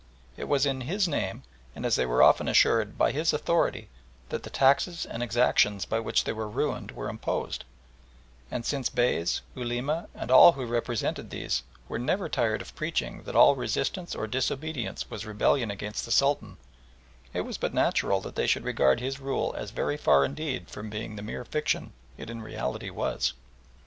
It 0.35 0.45
was 0.47 0.65
in 0.65 0.81
his 0.81 1.07
name 1.07 1.43
and, 1.75 1.85
as 1.85 1.95
they 1.95 2.07
were 2.07 2.23
often 2.23 2.47
assured, 2.47 2.97
by 2.97 3.11
his 3.11 3.33
authority 3.33 3.87
that 4.29 4.41
the 4.41 4.49
taxes 4.49 5.05
and 5.05 5.21
exactions 5.21 5.85
by 5.85 5.99
which 5.99 6.23
they 6.23 6.33
were 6.33 6.49
ruined 6.49 6.89
were 6.89 7.07
imposed; 7.07 7.65
and 8.49 8.65
since 8.65 8.89
Beys, 8.89 9.41
Ulema, 9.53 10.07
and 10.15 10.31
all 10.31 10.53
who 10.53 10.65
represented 10.65 11.29
these, 11.29 11.61
were 11.87 11.99
never 11.99 12.27
tired 12.29 12.63
of 12.63 12.73
preaching 12.75 13.21
that 13.25 13.35
all 13.35 13.55
resistance 13.55 14.15
or 14.15 14.25
disobedience 14.25 15.07
was 15.11 15.23
rebellion 15.23 15.69
against 15.69 16.03
the 16.05 16.11
Sultan, 16.11 16.57
it 17.31 17.41
was 17.41 17.59
but 17.59 17.71
natural 17.71 18.21
that 18.21 18.33
they 18.33 18.47
should 18.47 18.63
regard 18.63 18.99
his 18.99 19.19
rule 19.19 19.53
as 19.55 19.69
very 19.69 19.97
far 19.97 20.25
indeed 20.25 20.67
from 20.67 20.89
being 20.89 21.15
the 21.15 21.21
mere 21.21 21.45
fiction 21.45 21.93
it 22.17 22.27
in 22.27 22.41
reality 22.41 22.89
was. 22.89 23.33